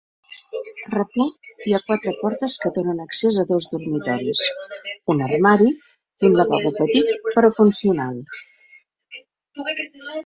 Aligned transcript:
Al 0.85 0.93
replà 0.93 1.25
hi 1.71 1.75
ha 1.77 1.81
quatre 1.89 2.13
portes 2.21 2.55
que 2.63 2.71
donen 2.77 3.03
accés 3.05 3.37
a 3.43 3.45
dos 3.51 3.67
dormitoris, 3.75 4.41
un 5.15 5.23
armari 5.27 5.69
i 5.75 6.31
un 6.31 6.39
lavabo 6.41 6.73
petit 6.81 7.13
però 7.37 7.53
funcional. 7.61 8.19